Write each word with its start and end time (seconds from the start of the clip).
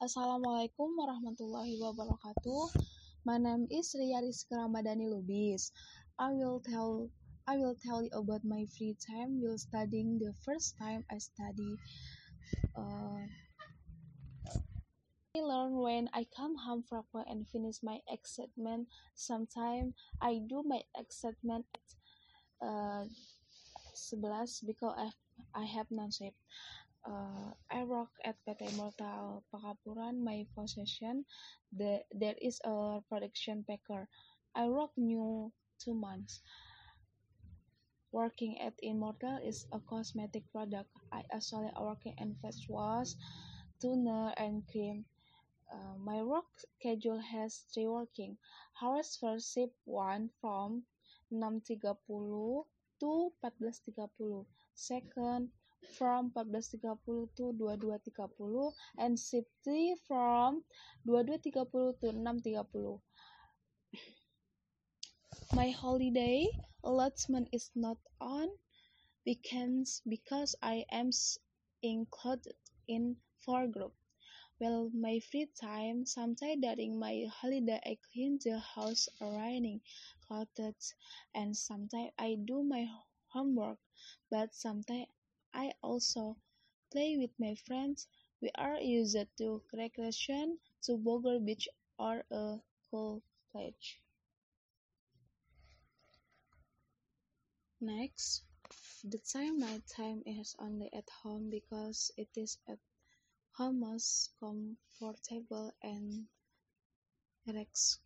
Assalamualaikum 0.00 0.96
warahmatullahi 0.96 1.76
wabarakatuh. 1.76 2.72
My 3.28 3.36
name 3.36 3.68
is 3.68 3.92
Ria 3.92 4.24
Rizka 4.24 4.56
Ramadhani 4.56 5.04
Lubis. 5.12 5.76
I 6.16 6.32
will 6.32 6.56
tell 6.64 7.12
I 7.44 7.60
will 7.60 7.76
tell 7.76 8.00
you 8.00 8.08
about 8.16 8.40
my 8.40 8.64
free 8.72 8.96
time 8.96 9.44
while 9.44 9.60
studying. 9.60 10.16
The 10.16 10.32
first 10.40 10.80
time 10.80 11.04
I 11.12 11.20
study, 11.20 11.76
uh, 12.72 13.28
I 15.36 15.44
learn 15.44 15.76
when 15.76 16.08
I 16.16 16.24
come 16.32 16.56
home 16.56 16.80
from 16.80 17.04
work 17.12 17.28
and 17.28 17.44
finish 17.44 17.84
my 17.84 18.00
assignment. 18.08 18.88
Sometimes 19.12 19.92
I 20.16 20.40
do 20.40 20.64
my 20.64 20.80
assignment 20.96 21.68
at 21.76 21.88
uh, 22.64 23.04
11 24.16 24.64
because 24.64 24.96
I, 24.96 25.12
I 25.52 25.68
have 25.68 25.92
no 25.92 26.08
sleep. 26.08 26.32
Uh, 27.06 27.56
I 27.70 27.84
work 27.84 28.12
at 28.24 28.36
PT 28.44 28.76
Mortal 28.76 29.42
Pakapuran. 29.52 30.22
My 30.22 30.46
possession, 30.54 31.24
the, 31.72 32.04
there 32.12 32.36
is 32.40 32.60
a 32.64 33.00
production 33.08 33.64
packer. 33.64 34.08
I 34.54 34.68
work 34.68 34.90
new 34.96 35.52
two 35.78 35.94
months. 35.94 36.40
Working 38.12 38.60
at 38.60 38.74
Immortal 38.82 39.38
is 39.46 39.66
a 39.72 39.78
cosmetic 39.78 40.42
product. 40.52 40.90
I 41.12 41.22
actually 41.32 41.70
working 41.78 42.16
in 42.18 42.34
face 42.42 42.66
wash, 42.68 43.14
toner, 43.80 44.34
and 44.36 44.66
cream. 44.66 45.04
Uh, 45.72 45.96
my 45.96 46.20
work 46.22 46.50
schedule 46.58 47.20
has 47.20 47.62
three 47.72 47.86
working 47.86 48.36
hours 48.82 49.16
for 49.16 49.38
shift 49.38 49.72
1 49.84 50.28
from 50.40 50.82
6.30 51.32 52.64
to 52.98 53.32
14.30. 53.40 54.46
Second, 54.74 55.50
from 55.96 56.30
14.30 56.32 57.28
to 57.36 57.52
22.30 57.58 58.72
and 58.98 59.18
shift 59.18 59.48
3 59.64 59.96
from 60.06 60.62
22.30 61.06 62.00
to 62.00 62.12
6.30. 62.12 63.00
My 65.52 65.70
holiday 65.70 66.48
allotment 66.82 67.48
is 67.52 67.70
not 67.74 67.98
on 68.20 68.48
weekends 69.26 70.02
because 70.08 70.56
I 70.62 70.84
am 70.90 71.10
included 71.82 72.56
in 72.88 73.16
four 73.44 73.66
group. 73.68 73.94
Well, 74.60 74.90
my 74.94 75.20
free 75.20 75.48
time, 75.60 76.06
sometimes 76.06 76.62
during 76.62 76.98
my 76.98 77.26
holiday, 77.30 77.80
I 77.84 77.98
clean 78.12 78.38
the 78.44 78.58
house, 78.58 79.08
ironing 79.20 79.80
clothes, 80.26 80.94
and 81.34 81.56
sometimes 81.56 82.12
I 82.18 82.36
do 82.44 82.62
my 82.62 82.86
homework. 83.28 83.78
But 84.30 84.54
sometimes 84.54 85.08
I 85.52 85.72
also 85.82 86.36
play 86.92 87.16
with 87.16 87.30
my 87.38 87.54
friends. 87.66 88.06
We 88.40 88.50
are 88.54 88.80
used 88.80 89.16
to 89.38 89.62
recreation 89.72 90.58
to 90.82 90.98
Bogor 90.98 91.44
Beach 91.44 91.68
or 91.98 92.24
a 92.30 92.58
cool 92.90 93.22
place. 93.52 93.96
Next, 97.80 98.42
the 99.02 99.18
time 99.18 99.58
my 99.60 99.80
time 99.96 100.22
is 100.26 100.54
only 100.58 100.92
at 100.92 101.08
home 101.22 101.50
because 101.50 102.10
it 102.16 102.28
is 102.36 102.58
at 102.68 102.78
home 103.52 103.80
most 103.80 104.30
comfortable 104.38 105.72
and 105.82 106.26
relaxed. 107.46 108.00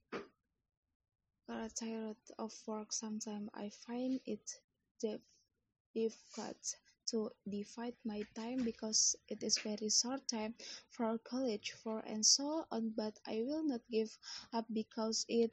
Tired 1.75 2.17
of 2.39 2.53
work, 2.67 2.92
sometimes 2.92 3.51
I 3.55 3.70
find 3.70 4.20
it 4.25 4.61
difficult 5.95 6.77
to 7.11 7.31
divide 7.49 7.95
my 8.05 8.23
time 8.35 8.65
because 8.65 9.17
it 9.29 9.43
is 9.43 9.59
very 9.59 9.91
short 9.91 10.21
time 10.29 10.55
for 10.91 11.19
college 11.19 11.73
for 11.83 12.01
and 12.07 12.25
so 12.25 12.65
on 12.71 12.93
but 12.97 13.19
I 13.27 13.43
will 13.47 13.65
not 13.67 13.81
give 13.91 14.17
up 14.53 14.67
because 14.73 15.25
it 15.29 15.53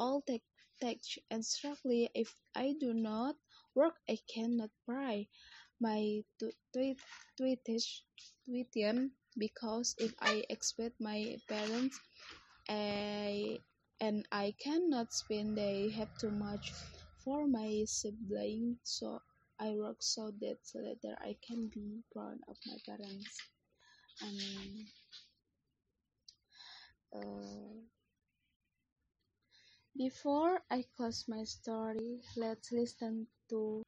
all 0.00 0.22
take 0.22 0.42
takes 0.80 1.18
and 1.30 1.44
strictly 1.44 2.08
if 2.14 2.34
I 2.54 2.74
do 2.80 2.94
not 2.94 3.36
work 3.74 3.94
I 4.08 4.18
cannot 4.32 4.70
pay 4.88 5.28
my 5.80 6.22
tuition 8.46 9.10
because 9.38 9.94
if 9.98 10.14
I 10.20 10.44
expect 10.50 11.00
my 11.00 11.36
parents 11.48 11.98
I 12.68 13.60
and 14.00 14.26
I 14.32 14.54
cannot 14.62 15.12
spend 15.12 15.56
they 15.58 15.90
have 15.98 16.10
too 16.20 16.30
much 16.30 16.72
for 17.24 17.46
my 17.48 17.84
siblings 17.86 18.78
so 18.84 19.20
I 19.60 19.70
work 19.76 19.96
so 20.00 20.32
that 20.40 20.58
later 20.74 21.16
I 21.20 21.36
can 21.46 21.68
be 21.68 22.02
proud 22.12 22.38
of 22.48 22.56
my 22.66 22.76
parents. 22.86 23.38
And 24.20 24.86
uh, 27.14 27.80
before 29.96 30.60
I 30.70 30.84
close 30.96 31.24
my 31.28 31.44
story 31.44 32.20
let's 32.36 32.70
listen 32.72 33.26
to 33.50 33.82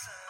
merasa 0.00 0.29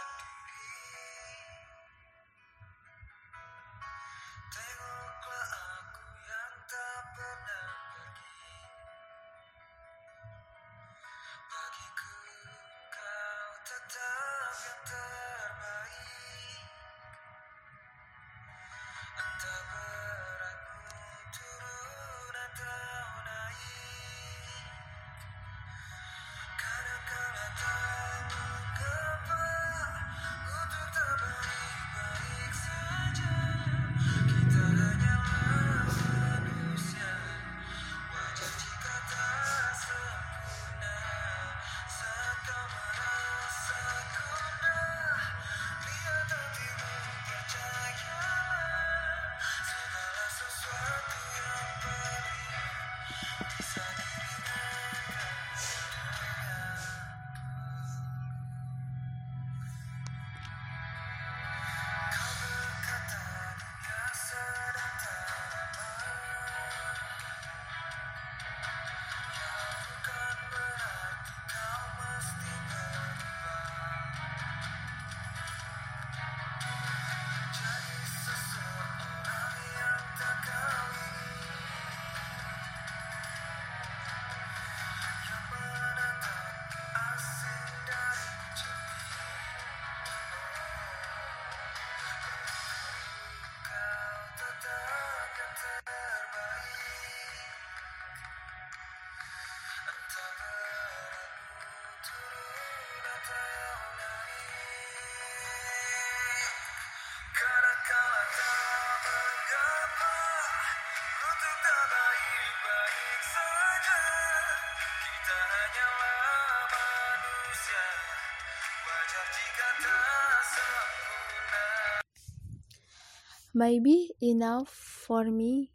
Maybe 123.52 124.10
enough 124.22 124.89
for 125.10 125.26
me 125.26 125.74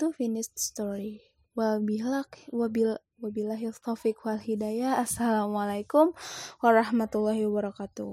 to 0.00 0.08
finish 0.16 0.48
the 0.48 0.56
story. 0.56 1.20
Wabillahi 1.52 2.48
taufiq 3.84 4.16
wal 4.24 4.38
hidayah. 4.38 5.02
Assalamualaikum 5.02 6.14
warahmatullahi 6.62 7.42
wabarakatuh. 7.44 8.06